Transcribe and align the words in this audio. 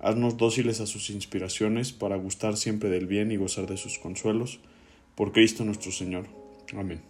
Haznos 0.00 0.38
dóciles 0.38 0.80
a 0.80 0.86
sus 0.86 1.10
inspiraciones 1.10 1.92
para 1.92 2.16
gustar 2.16 2.56
siempre 2.56 2.88
del 2.88 3.06
bien 3.06 3.30
y 3.32 3.36
gozar 3.36 3.66
de 3.66 3.76
sus 3.76 3.98
consuelos. 3.98 4.60
Por 5.14 5.32
Cristo 5.32 5.64
nuestro 5.64 5.92
Señor. 5.92 6.26
Amén. 6.74 7.02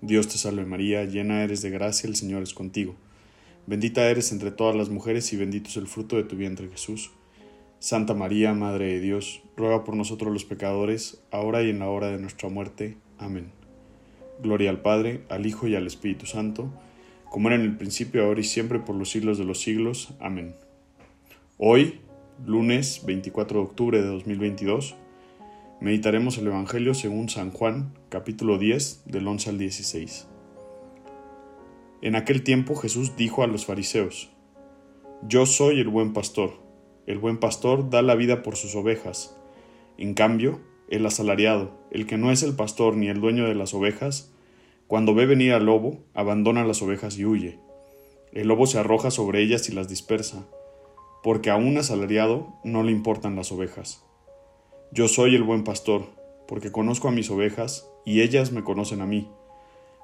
Dios 0.00 0.28
te 0.28 0.38
salve 0.38 0.64
María, 0.64 1.04
llena 1.04 1.44
eres 1.44 1.62
de 1.62 1.70
gracia, 1.70 2.08
el 2.08 2.16
Señor 2.16 2.42
es 2.42 2.54
contigo. 2.54 2.96
Bendita 3.66 4.08
eres 4.08 4.32
entre 4.32 4.50
todas 4.50 4.74
las 4.74 4.88
mujeres 4.88 5.32
y 5.32 5.36
bendito 5.36 5.68
es 5.68 5.76
el 5.76 5.86
fruto 5.86 6.16
de 6.16 6.24
tu 6.24 6.36
vientre 6.36 6.68
Jesús. 6.68 7.10
Santa 7.80 8.14
María, 8.14 8.52
Madre 8.54 8.94
de 8.94 9.00
Dios, 9.00 9.42
ruega 9.56 9.84
por 9.84 9.94
nosotros 9.94 10.32
los 10.32 10.44
pecadores, 10.44 11.20
ahora 11.30 11.62
y 11.62 11.70
en 11.70 11.78
la 11.78 11.88
hora 11.88 12.08
de 12.08 12.18
nuestra 12.18 12.48
muerte. 12.48 12.96
Amén. 13.18 13.52
Gloria 14.42 14.70
al 14.70 14.80
Padre, 14.80 15.22
al 15.28 15.46
Hijo 15.46 15.68
y 15.68 15.76
al 15.76 15.86
Espíritu 15.86 16.26
Santo, 16.26 16.72
como 17.30 17.48
era 17.48 17.56
en 17.56 17.62
el 17.62 17.76
principio, 17.76 18.24
ahora 18.24 18.40
y 18.40 18.44
siempre, 18.44 18.80
por 18.80 18.96
los 18.96 19.10
siglos 19.10 19.38
de 19.38 19.44
los 19.44 19.60
siglos. 19.60 20.14
Amén. 20.18 20.56
Hoy, 21.56 22.00
lunes 22.46 23.02
24 23.04 23.58
de 23.58 23.64
octubre 23.64 24.00
de 24.00 24.06
2022, 24.06 24.94
meditaremos 25.80 26.38
el 26.38 26.46
Evangelio 26.46 26.94
según 26.94 27.28
San 27.28 27.50
Juan, 27.50 27.94
capítulo 28.10 28.58
10, 28.58 29.02
del 29.06 29.26
11 29.26 29.50
al 29.50 29.58
16. 29.58 30.28
En 32.00 32.14
aquel 32.14 32.44
tiempo 32.44 32.76
Jesús 32.76 33.16
dijo 33.16 33.42
a 33.42 33.48
los 33.48 33.66
fariseos, 33.66 34.30
Yo 35.26 35.46
soy 35.46 35.80
el 35.80 35.88
buen 35.88 36.12
pastor, 36.12 36.52
el 37.06 37.18
buen 37.18 37.38
pastor 37.38 37.90
da 37.90 38.02
la 38.02 38.14
vida 38.14 38.42
por 38.42 38.56
sus 38.56 38.76
ovejas. 38.76 39.36
En 39.96 40.14
cambio, 40.14 40.60
el 40.88 41.04
asalariado, 41.06 41.72
el 41.90 42.06
que 42.06 42.18
no 42.18 42.30
es 42.30 42.44
el 42.44 42.54
pastor 42.54 42.96
ni 42.96 43.08
el 43.08 43.20
dueño 43.20 43.48
de 43.48 43.56
las 43.56 43.74
ovejas, 43.74 44.32
cuando 44.86 45.12
ve 45.12 45.26
venir 45.26 45.52
al 45.52 45.66
lobo, 45.66 45.98
abandona 46.14 46.64
las 46.64 46.82
ovejas 46.82 47.18
y 47.18 47.24
huye. 47.24 47.58
El 48.32 48.48
lobo 48.48 48.66
se 48.66 48.78
arroja 48.78 49.10
sobre 49.10 49.42
ellas 49.42 49.68
y 49.68 49.72
las 49.72 49.88
dispersa 49.88 50.46
porque 51.22 51.50
a 51.50 51.56
un 51.56 51.76
asalariado 51.78 52.54
no 52.64 52.82
le 52.82 52.92
importan 52.92 53.36
las 53.36 53.50
ovejas. 53.50 54.04
Yo 54.92 55.08
soy 55.08 55.34
el 55.34 55.42
buen 55.42 55.64
pastor, 55.64 56.06
porque 56.46 56.72
conozco 56.72 57.08
a 57.08 57.12
mis 57.12 57.30
ovejas, 57.30 57.90
y 58.04 58.22
ellas 58.22 58.52
me 58.52 58.64
conocen 58.64 59.02
a 59.02 59.06
mí, 59.06 59.28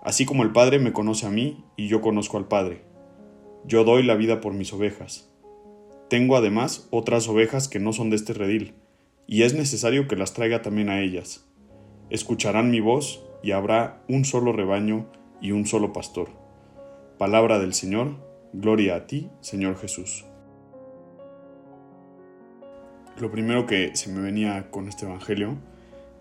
así 0.03 0.27
como 0.27 0.43
el 0.43 0.53
Padre 0.53 0.79
me 0.79 0.93
conoce 0.93 1.27
a 1.27 1.31
mí, 1.31 1.65
y 1.77 1.89
yo 1.89 2.01
conozco 2.01 2.37
al 2.37 2.49
Padre. 2.49 2.83
Yo 3.65 3.85
doy 3.85 4.03
la 4.03 4.15
vida 4.15 4.41
por 4.41 4.53
mis 4.53 4.73
ovejas. 4.73 5.31
Tengo 6.11 6.37
además 6.37 6.87
otras 6.91 7.29
ovejas 7.29 7.69
que 7.69 7.81
no 7.81 7.93
son 7.93 8.11
de 8.11 8.17
este 8.17 8.35
redil, 8.35 8.75
y 9.27 9.43
es 9.43 9.55
necesario 9.55 10.07
que 10.07 10.17
las 10.17 10.35
traiga 10.35 10.61
también 10.61 10.91
a 10.91 11.01
ellas. 11.01 11.47
Escucharán 12.11 12.71
mi 12.71 12.81
voz, 12.81 13.25
y 13.43 13.53
habrá 13.53 14.03
un 14.09 14.25
solo 14.25 14.53
rebaño 14.53 15.07
y 15.41 15.53
un 15.53 15.67
solo 15.67 15.93
pastor. 15.93 16.29
Palabra 17.19 17.59
del 17.59 17.75
Señor, 17.75 18.17
gloria 18.53 18.97
a 18.97 19.07
ti, 19.07 19.31
Señor 19.41 19.77
Jesús 19.77 20.25
lo 23.19 23.31
primero 23.31 23.67
que 23.67 23.95
se 23.97 24.11
me 24.11 24.21
venía 24.21 24.71
con 24.71 24.89
este 24.89 25.07
evangelio, 25.07 25.57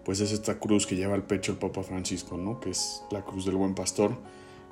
pues 0.05 0.19
es 0.19 0.31
esta 0.31 0.59
cruz 0.59 0.85
que 0.85 0.95
lleva 0.95 1.15
al 1.15 1.23
pecho 1.23 1.53
el 1.53 1.57
Papa 1.57 1.83
Francisco, 1.83 2.37
¿no? 2.37 2.59
Que 2.59 2.71
es 2.71 3.03
la 3.11 3.21
cruz 3.21 3.45
del 3.45 3.55
buen 3.55 3.73
pastor 3.73 4.17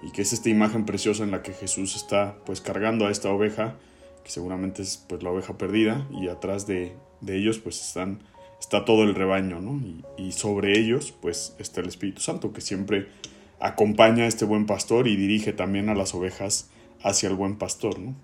y 0.04 0.12
que 0.12 0.22
es 0.22 0.34
esta 0.34 0.50
imagen 0.50 0.86
preciosa 0.86 1.24
en 1.24 1.32
la 1.32 1.42
que 1.42 1.54
Jesús 1.54 1.96
está 1.96 2.38
pues 2.46 2.62
cargando 2.62 3.08
a 3.08 3.12
esta 3.12 3.30
oveja, 3.32 3.78
que 4.24 4.32
seguramente 4.32 4.82
es 4.82 5.04
pues 5.08 5.24
la 5.24 5.32
oveja 5.32 5.58
perdida 5.58 6.08
y 6.12 6.28
atrás 6.28 6.68
de, 6.68 6.96
ellos 7.28 7.60
pues 7.60 7.82
están, 7.82 8.20
está 8.60 8.84
todo 8.86 9.04
el 9.04 9.16
rebaño, 9.16 9.62
¿no? 9.62 9.80
Y, 9.86 10.04
y, 10.18 10.32
sobre 10.34 10.78
ellos 10.78 11.14
pues 11.22 11.56
está 11.60 11.82
el 11.82 11.88
Espíritu 11.88 12.22
Santo 12.22 12.52
que 12.52 12.62
siempre 12.62 13.08
acompaña 13.60 14.24
a 14.26 14.28
este 14.28 14.46
buen 14.46 14.66
pastor 14.66 15.08
y 15.08 15.16
dirige 15.16 15.54
también 15.54 15.90
a 15.90 15.96
las 15.96 16.14
ovejas 16.14 16.70
hacia 17.04 17.30
el 17.30 17.36
buen 17.36 17.58
pastor, 17.58 18.00
¿no? 18.00 18.16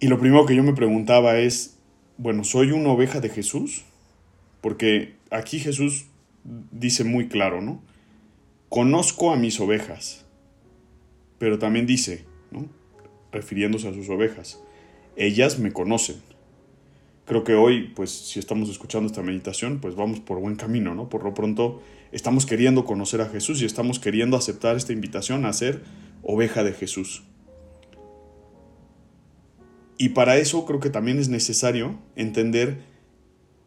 Y 0.00 0.08
lo 0.08 0.18
primero 0.18 0.44
que 0.46 0.56
yo 0.56 0.64
me 0.64 0.72
preguntaba 0.72 1.38
es, 1.38 1.78
bueno, 2.22 2.44
soy 2.44 2.70
una 2.70 2.90
oveja 2.90 3.20
de 3.20 3.28
Jesús, 3.28 3.82
porque 4.60 5.16
aquí 5.32 5.58
Jesús 5.58 6.06
dice 6.70 7.02
muy 7.02 7.26
claro, 7.26 7.60
¿no? 7.60 7.82
Conozco 8.68 9.32
a 9.32 9.36
mis 9.36 9.58
ovejas, 9.58 10.24
pero 11.38 11.58
también 11.58 11.84
dice, 11.84 12.24
¿no? 12.52 12.66
Refiriéndose 13.32 13.88
a 13.88 13.92
sus 13.92 14.08
ovejas, 14.08 14.62
ellas 15.16 15.58
me 15.58 15.72
conocen. 15.72 16.22
Creo 17.24 17.42
que 17.42 17.54
hoy, 17.54 17.92
pues 17.96 18.12
si 18.12 18.38
estamos 18.38 18.70
escuchando 18.70 19.08
esta 19.08 19.22
meditación, 19.22 19.80
pues 19.80 19.96
vamos 19.96 20.20
por 20.20 20.38
buen 20.38 20.54
camino, 20.54 20.94
¿no? 20.94 21.08
Por 21.08 21.24
lo 21.24 21.34
pronto 21.34 21.82
estamos 22.12 22.46
queriendo 22.46 22.84
conocer 22.84 23.20
a 23.20 23.28
Jesús 23.28 23.60
y 23.62 23.64
estamos 23.64 23.98
queriendo 23.98 24.36
aceptar 24.36 24.76
esta 24.76 24.92
invitación 24.92 25.44
a 25.44 25.52
ser 25.52 25.82
oveja 26.22 26.62
de 26.62 26.72
Jesús. 26.72 27.24
Y 30.02 30.08
para 30.08 30.36
eso 30.36 30.66
creo 30.66 30.80
que 30.80 30.90
también 30.90 31.20
es 31.20 31.28
necesario 31.28 31.96
entender 32.16 32.78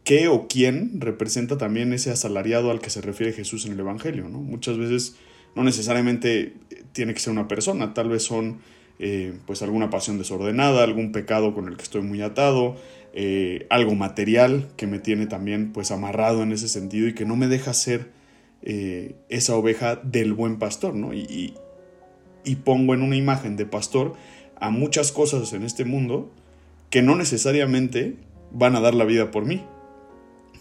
qué 0.04 0.28
o 0.28 0.50
quién 0.50 1.00
representa 1.00 1.58
también 1.58 1.94
ese 1.94 2.12
asalariado 2.12 2.72
al 2.72 2.82
que 2.82 2.90
se 2.90 3.00
refiere 3.00 3.32
Jesús 3.32 3.66
en 3.66 3.72
el 3.72 3.80
Evangelio. 3.80 4.28
¿no? 4.28 4.42
Muchas 4.42 4.78
veces 4.78 5.16
no 5.56 5.64
necesariamente 5.64 6.56
tiene 6.92 7.14
que 7.14 7.22
ser 7.22 7.32
una 7.32 7.48
persona, 7.48 7.94
tal 7.94 8.10
vez 8.10 8.24
son 8.24 8.58
eh, 9.00 9.32
pues 9.48 9.62
alguna 9.62 9.90
pasión 9.90 10.18
desordenada, 10.18 10.84
algún 10.84 11.14
pecado 11.14 11.54
con 11.54 11.70
el 11.70 11.78
que 11.78 11.84
estoy 11.84 12.02
muy 12.02 12.22
atado, 12.22 12.76
eh, 13.14 13.66
algo 13.70 13.96
material 13.96 14.68
que 14.76 14.88
me 14.88 15.00
tiene 15.00 15.28
también 15.28 15.72
pues 15.72 15.90
amarrado 15.92 16.44
en 16.44 16.52
ese 16.52 16.68
sentido 16.68 17.08
y 17.08 17.14
que 17.14 17.24
no 17.24 17.38
me 17.38 17.48
deja 17.48 17.74
ser 17.74 18.12
eh, 18.62 19.16
esa 19.30 19.56
oveja 19.56 19.96
del 19.96 20.34
buen 20.34 20.60
pastor, 20.60 20.96
¿no? 20.96 21.14
y 21.14 21.54
pongo 22.66 22.94
en 22.94 23.04
una 23.04 23.16
imagen 23.16 23.56
de 23.56 23.66
pastor 23.66 24.16
a 24.60 24.70
muchas 24.70 25.12
cosas 25.12 25.54
en 25.54 25.64
este 25.64 25.86
mundo 25.86 26.32
que 26.90 27.02
no 27.02 27.16
necesariamente 27.16 28.16
van 28.52 28.76
a 28.76 28.80
dar 28.80 28.96
la 28.96 29.06
vida 29.06 29.32
por 29.32 29.46
mí. 29.46 29.64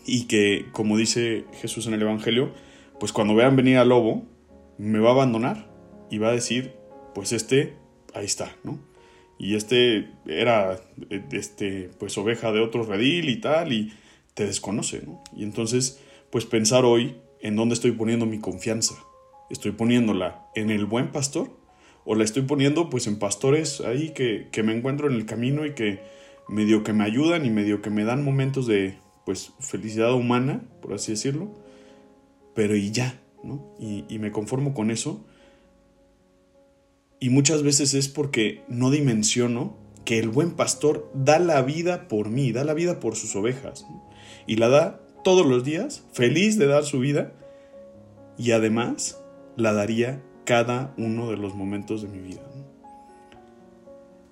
Y 0.06 0.25
que, 0.25 0.66
como 0.72 0.97
dice 0.99 1.44
Jesús 1.60 1.87
en 1.87 1.94
el 1.94 2.03
Evangelio, 2.03 2.53
pues 3.00 3.12
cuando 3.12 3.34
vean 3.34 3.56
venir 3.56 3.78
al 3.78 3.88
lobo, 3.88 4.25
me 4.78 4.99
va 4.99 5.10
a 5.10 5.12
abandonar 5.12 5.71
y 6.10 6.19
va 6.19 6.28
a 6.28 6.32
decir, 6.32 6.75
pues 7.15 7.32
este, 7.32 7.75
ahí 8.15 8.27
está, 8.27 8.55
¿no? 8.65 8.78
Y 9.38 9.56
este 9.56 10.11
era, 10.26 10.81
este, 11.32 11.91
pues 11.99 12.16
oveja 12.19 12.53
de 12.53 12.61
otro 12.61 12.84
redil 12.84 13.28
y 13.28 13.41
tal, 13.41 13.72
y 13.72 13.93
te 14.34 14.47
desconoce, 14.47 15.03
¿no? 15.06 15.22
Y 15.34 15.43
entonces, 15.43 16.00
pues 16.31 16.44
pensar 16.44 16.84
hoy 16.84 17.16
en 17.41 17.56
dónde 17.56 17.75
estoy 17.75 17.93
poniendo 17.93 18.26
mi 18.26 18.41
confianza. 18.41 18.94
Estoy 19.50 19.72
poniéndola 19.72 20.47
en 20.55 20.71
el 20.71 20.87
buen 20.87 21.12
pastor 21.12 21.50
o 22.05 22.15
la 22.15 22.25
estoy 22.25 22.43
poniendo 22.43 22.91
pues 22.91 23.07
en 23.07 23.19
pastores 23.19 23.81
ahí 23.81 24.11
que, 24.11 24.51
me 24.63 24.77
encuentro 24.77 25.09
en 25.09 25.15
el 25.15 25.27
camino 25.27 25.65
y 25.67 25.75
que 25.75 26.01
medio 26.49 26.85
que 26.85 26.93
me 26.93 27.05
ayudan 27.05 27.47
y 27.47 27.51
medio 27.51 27.81
que 27.81 27.91
me 27.91 28.05
dan 28.05 28.25
momentos 28.25 28.67
de 28.67 28.99
pues 29.25 29.53
felicidad 29.59 30.13
humana, 30.13 30.63
por 30.83 30.93
así 30.93 31.13
decirlo, 31.13 31.49
pero 32.55 32.77
y 32.77 32.91
ya, 32.91 33.19
¿no? 33.43 33.75
Y 33.79 34.19
me 34.19 34.31
conformo 34.31 34.75
con 34.75 34.91
eso. 34.91 35.25
Y 37.21 37.31
muchas 37.31 37.63
veces 37.63 37.95
es 37.95 38.09
porque 38.09 38.62
no 38.69 38.91
dimensiono 38.91 39.79
que 40.05 40.19
el 40.19 40.29
buen 40.29 40.53
pastor 40.53 41.11
da 41.15 41.39
la 41.39 41.62
vida 41.62 42.09
por 42.09 42.29
mí, 42.29 42.53
da 42.53 42.65
la 42.65 42.75
vida 42.75 43.00
por 43.00 43.17
sus 43.17 43.35
ovejas. 43.35 43.87
Y 44.47 44.57
la 44.57 44.69
da 44.69 45.00
todos 45.23 45.47
los 45.47 45.65
días, 45.65 46.05
feliz 46.12 46.59
de 46.59 46.67
dar 46.67 46.85
su 46.85 46.99
vida. 46.99 47.33
Y 48.37 48.50
además 48.50 49.23
la 49.57 49.73
daría 49.73 50.23
cada 50.44 50.94
uno 50.96 51.31
de 51.31 51.37
los 51.37 51.55
momentos 51.55 52.02
de 52.02 52.08
mi 52.08 52.19
vida. 52.19 52.43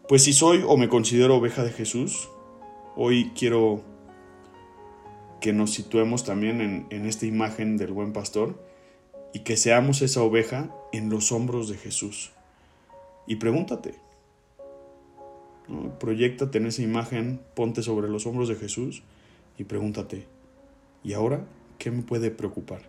Pues 0.08 0.24
si 0.24 0.32
soy 0.32 0.62
o 0.66 0.76
me 0.76 0.88
considero 0.88 1.36
oveja 1.36 1.64
de 1.64 1.70
Jesús, 1.70 2.28
hoy 2.96 3.32
quiero 3.34 3.82
que 5.40 5.52
nos 5.52 5.72
situemos 5.72 6.24
también 6.24 6.86
en, 6.90 7.06
esta 7.06 7.26
imagen 7.26 7.76
del 7.76 7.92
buen 7.92 8.12
pastor 8.12 8.62
y 9.32 9.40
que 9.40 9.56
seamos 9.56 10.02
esa 10.02 10.22
oveja 10.22 10.74
en 10.92 11.08
los 11.08 11.32
hombros 11.32 11.68
de 11.68 11.76
Jesús. 11.76 12.30
Y 13.26 13.36
pregúntate, 13.36 13.94
¿no? 15.68 15.98
proyectate 15.98 16.58
en 16.58 16.66
esa 16.66 16.82
imagen, 16.82 17.40
ponte 17.54 17.82
sobre 17.82 18.08
los 18.08 18.26
hombros 18.26 18.48
de 18.48 18.56
Jesús 18.56 19.02
y 19.58 19.64
pregúntate, 19.64 20.26
¿y 21.02 21.14
ahora 21.14 21.46
qué 21.78 21.90
me 21.90 22.02
puede 22.02 22.30
preocupar? 22.30 22.82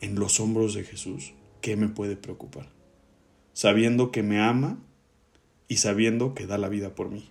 En 0.00 0.16
los 0.16 0.40
hombros 0.40 0.74
de 0.74 0.84
Jesús. 0.84 1.32
¿Qué 1.60 1.76
me 1.76 1.88
puede 1.88 2.16
preocupar? 2.16 2.68
Sabiendo 3.52 4.10
que 4.12 4.22
me 4.22 4.40
ama 4.40 4.78
y 5.66 5.78
sabiendo 5.78 6.34
que 6.34 6.46
da 6.46 6.58
la 6.58 6.68
vida 6.68 6.94
por 6.94 7.10
mí. 7.10 7.30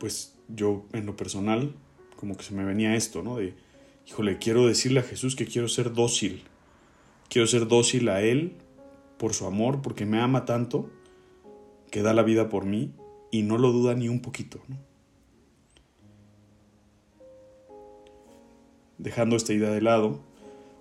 pues 0.00 0.34
yo 0.48 0.86
en 0.94 1.06
lo 1.06 1.14
personal, 1.14 1.74
como 2.16 2.36
que 2.36 2.42
se 2.42 2.54
me 2.54 2.64
venía 2.64 2.96
esto, 2.96 3.22
¿no? 3.22 3.36
De, 3.36 3.54
híjole, 4.08 4.38
quiero 4.38 4.66
decirle 4.66 5.00
a 5.00 5.04
Jesús 5.04 5.36
que 5.36 5.46
quiero 5.46 5.68
ser 5.68 5.92
dócil. 5.92 6.42
Quiero 7.28 7.46
ser 7.46 7.68
dócil 7.68 8.08
a 8.08 8.22
Él 8.22 8.54
por 9.18 9.34
su 9.34 9.46
amor, 9.46 9.82
porque 9.82 10.06
me 10.06 10.18
ama 10.18 10.46
tanto, 10.46 10.90
que 11.90 12.02
da 12.02 12.14
la 12.14 12.22
vida 12.22 12.48
por 12.48 12.64
mí 12.64 12.94
y 13.30 13.42
no 13.42 13.58
lo 13.58 13.72
duda 13.72 13.94
ni 13.94 14.08
un 14.08 14.22
poquito. 14.22 14.60
¿no? 14.68 14.76
Dejando 19.00 19.34
esta 19.34 19.54
idea 19.54 19.70
de 19.70 19.80
lado, 19.80 20.20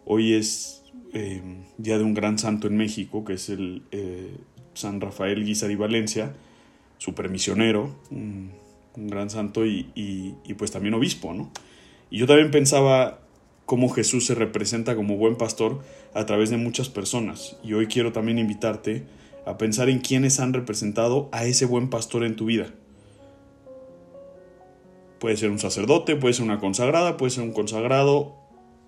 hoy 0.03 0.33
es 0.33 0.83
eh, 1.13 1.41
día 1.77 1.97
de 1.97 2.03
un 2.03 2.13
gran 2.13 2.37
santo 2.37 2.67
en 2.67 2.75
México, 2.75 3.23
que 3.23 3.33
es 3.33 3.47
el 3.47 3.83
eh, 3.91 4.35
San 4.73 4.99
Rafael 4.99 5.45
Guizar 5.45 5.71
y 5.71 5.75
Valencia, 5.75 6.33
supermisionero, 6.97 7.95
un, 8.11 8.51
un 8.97 9.07
gran 9.07 9.29
santo 9.29 9.65
y, 9.65 9.87
y, 9.95 10.53
pues 10.55 10.69
también 10.69 10.95
obispo, 10.95 11.33
¿no? 11.33 11.49
Y 12.09 12.17
yo 12.17 12.27
también 12.27 12.51
pensaba 12.51 13.21
cómo 13.65 13.87
Jesús 13.87 14.25
se 14.25 14.35
representa 14.35 14.97
como 14.97 15.15
buen 15.15 15.37
pastor 15.37 15.81
a 16.13 16.25
través 16.25 16.49
de 16.49 16.57
muchas 16.57 16.89
personas. 16.89 17.55
Y 17.63 17.71
hoy 17.71 17.87
quiero 17.87 18.11
también 18.11 18.37
invitarte 18.37 19.05
a 19.45 19.57
pensar 19.57 19.87
en 19.87 19.99
quiénes 19.99 20.41
han 20.41 20.51
representado 20.51 21.29
a 21.31 21.45
ese 21.45 21.65
buen 21.65 21.89
pastor 21.89 22.25
en 22.25 22.35
tu 22.35 22.47
vida. 22.47 22.73
Puede 25.19 25.37
ser 25.37 25.49
un 25.49 25.59
sacerdote, 25.59 26.15
puede 26.15 26.33
ser 26.33 26.45
una 26.45 26.59
consagrada, 26.59 27.17
puede 27.17 27.31
ser 27.31 27.43
un 27.43 27.51
consagrado, 27.51 28.37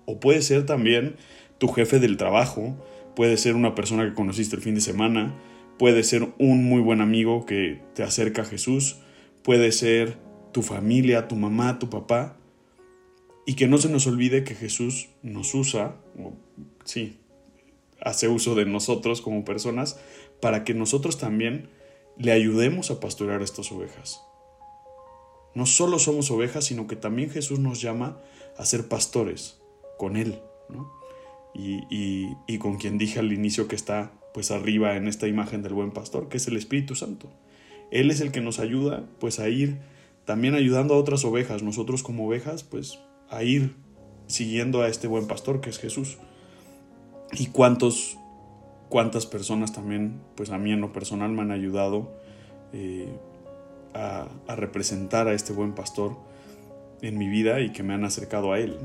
o 0.06 0.20
puede 0.20 0.42
ser 0.42 0.66
también 0.66 1.16
tu 1.58 1.68
jefe 1.68 2.00
del 2.00 2.16
trabajo, 2.16 2.76
puede 3.14 3.36
ser 3.36 3.54
una 3.54 3.74
persona 3.74 4.04
que 4.04 4.14
conociste 4.14 4.56
el 4.56 4.62
fin 4.62 4.74
de 4.74 4.80
semana, 4.80 5.34
puede 5.78 6.02
ser 6.02 6.32
un 6.38 6.64
muy 6.64 6.80
buen 6.80 7.00
amigo 7.00 7.46
que 7.46 7.80
te 7.94 8.02
acerca 8.02 8.42
a 8.42 8.46
Jesús, 8.46 8.96
puede 9.42 9.72
ser 9.72 10.16
tu 10.52 10.62
familia, 10.62 11.28
tu 11.28 11.36
mamá, 11.36 11.78
tu 11.78 11.90
papá, 11.90 12.36
y 13.46 13.54
que 13.54 13.66
no 13.66 13.78
se 13.78 13.88
nos 13.88 14.06
olvide 14.06 14.44
que 14.44 14.54
Jesús 14.54 15.10
nos 15.22 15.54
usa, 15.54 15.96
o, 16.18 16.34
sí, 16.84 17.18
hace 18.00 18.28
uso 18.28 18.54
de 18.54 18.66
nosotros 18.66 19.20
como 19.20 19.44
personas, 19.44 19.98
para 20.40 20.64
que 20.64 20.74
nosotros 20.74 21.18
también 21.18 21.68
le 22.18 22.32
ayudemos 22.32 22.90
a 22.90 23.00
pastorear 23.00 23.42
estas 23.42 23.70
ovejas. 23.72 24.20
No 25.54 25.66
solo 25.66 25.98
somos 25.98 26.30
ovejas, 26.30 26.64
sino 26.64 26.86
que 26.86 26.96
también 26.96 27.30
Jesús 27.30 27.58
nos 27.58 27.80
llama 27.80 28.18
a 28.56 28.64
ser 28.64 28.88
pastores 28.88 29.60
con 29.98 30.16
Él, 30.16 30.40
y, 31.54 32.34
y, 32.46 32.58
con 32.58 32.76
quien 32.76 32.96
dije 32.96 33.18
al 33.18 33.32
inicio 33.32 33.68
que 33.68 33.76
está 33.76 34.12
pues 34.32 34.50
arriba 34.50 34.96
en 34.96 35.06
esta 35.06 35.28
imagen 35.28 35.62
del 35.62 35.74
buen 35.74 35.90
pastor, 35.90 36.28
que 36.28 36.38
es 36.38 36.46
el 36.46 36.56
Espíritu 36.56 36.94
Santo. 36.94 37.28
Él 37.90 38.10
es 38.10 38.20
el 38.22 38.32
que 38.32 38.40
nos 38.40 38.58
ayuda 38.58 39.04
pues 39.18 39.38
a 39.38 39.50
ir 39.50 39.78
también 40.24 40.54
ayudando 40.54 40.94
a 40.94 40.98
otras 40.98 41.24
ovejas, 41.24 41.62
nosotros 41.62 42.02
como 42.02 42.26
ovejas 42.26 42.62
pues 42.62 42.98
a 43.28 43.42
ir 43.42 43.74
siguiendo 44.28 44.82
a 44.82 44.88
este 44.88 45.08
buen 45.08 45.26
pastor 45.26 45.60
que 45.60 45.70
es 45.70 45.78
Jesús. 45.78 46.18
Y 47.32 47.46
cuántos, 47.46 48.16
cuántas 48.88 49.26
personas 49.26 49.72
también, 49.72 50.20
pues 50.36 50.50
a 50.50 50.58
mí 50.58 50.72
en 50.72 50.80
lo 50.80 50.92
personal 50.92 51.32
me 51.32 51.42
han 51.42 51.50
ayudado 51.50 52.14
eh, 52.72 53.12
a, 53.94 54.28
representar 54.48 55.28
a 55.28 55.34
este 55.34 55.52
buen 55.52 55.74
pastor 55.74 56.16
en 57.00 57.18
mi 57.18 57.28
vida 57.28 57.60
y 57.60 57.72
que 57.72 57.82
me 57.82 57.94
han 57.94 58.04
acercado 58.04 58.52
a 58.52 58.58
él. 58.58 58.78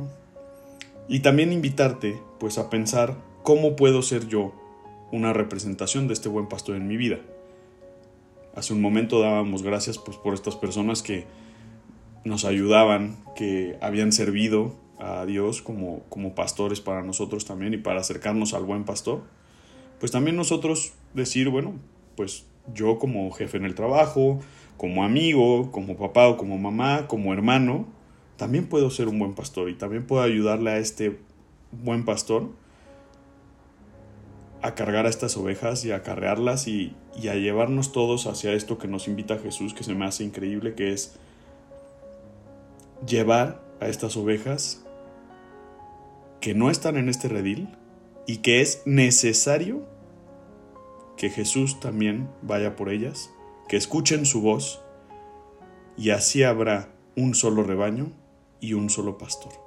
Y 1.07 1.19
también 1.19 1.51
invitarte 1.51 2.19
pues 2.39 2.57
a 2.57 2.69
pensar 2.69 3.15
cómo 3.44 3.75
puedo 3.75 4.01
ser 4.01 4.27
yo 4.27 4.54
una 5.12 5.33
representación 5.33 6.07
de 6.07 6.13
este 6.13 6.30
buen 6.30 6.48
pastor 6.48 6.75
en 6.75 6.88
mi 6.88 6.98
vida. 6.98 7.19
Hace 8.56 8.74
un 8.74 8.81
momento 8.81 9.19
dábamos 9.19 9.63
gracias 9.63 9.98
pues 9.98 10.18
por 10.18 10.33
estas 10.33 10.56
personas 10.56 11.04
que 11.04 11.25
nos 12.25 12.44
ayudaban, 12.44 13.18
que 13.36 13.77
habían 13.81 14.12
servido 14.12 14.75
a 15.00 15.25
Dios 15.25 15.62
como, 15.62 16.01
como 16.09 16.33
pastores 16.33 16.81
para 16.81 17.04
nosotros 17.04 17.45
también 17.45 17.74
y 17.74 17.77
para 17.77 18.01
acercarnos 18.01 18.54
al 18.54 18.63
buen 18.63 18.83
pastor. 18.83 19.21
Pues 20.00 20.12
también 20.12 20.36
nosotros 20.36 20.94
decir, 21.13 21.50
bueno, 21.50 21.75
pues 22.15 22.45
yo 22.74 23.00
como 23.00 23.31
jefe 23.31 23.58
en 23.58 23.66
el 23.66 23.75
trabajo, 23.75 24.40
como 24.78 25.04
amigo, 25.04 25.72
como 25.72 25.98
papá 25.98 26.28
o 26.28 26.38
como 26.38 26.58
mamá, 26.58 27.08
como 27.08 27.34
hermano, 27.34 27.86
también 28.38 28.68
puedo 28.68 28.90
ser 28.90 29.08
un 29.08 29.19
buen 29.19 29.34
pastor 29.34 29.69
y 29.69 29.75
también 29.75 30.06
puedo 30.06 30.22
ayudarle 30.22 30.72
a 30.72 30.78
este 30.78 31.19
buen 31.72 32.06
pastor 32.06 32.50
a 34.62 34.75
cargar 34.75 35.06
a 35.06 35.10
estas 35.10 35.38
ovejas 35.38 35.86
y 35.86 35.92
a 35.92 36.04
carrearlas 36.04 36.68
y, 36.68 36.96
y, 37.22 37.28
a 37.28 37.36
llevarnos 37.36 37.92
todos 37.92 38.25
hacia 38.25 38.54
esto 38.54 38.78
que 38.78 38.88
nos 38.88 39.08
invita 39.08 39.38
Jesús, 39.38 39.74
que 39.74 39.84
se 39.84 39.94
me 39.94 40.06
hace 40.06 40.24
increíble, 40.24 40.74
que 40.74 40.94
es 40.94 41.16
llevar 43.06 43.62
a 43.80 43.88
estas 43.88 44.18
ovejas 44.18 44.84
que 46.42 46.56
no 46.56 46.72
están 46.72 46.98
en 46.98 47.10
este 47.10 47.28
redil 47.28 47.69
y 48.25 48.38
que 48.38 48.62
es 48.62 48.81
necesario 48.86 49.86
que 51.18 51.30
Jesús 51.30 51.80
también 51.80 52.30
vaya 52.42 52.75
por 52.75 52.90
ellas, 52.90 53.34
que 53.68 53.75
escuchen 53.75 54.25
su 54.25 54.42
voz 54.42 54.81
y 55.98 56.12
así 56.12 56.44
habrá 56.44 56.94
un 57.16 57.34
solo 57.36 57.64
rebaño 57.64 58.12
y 58.62 58.74
un 58.74 58.90
solo 58.90 59.18
pastor. 59.18 59.67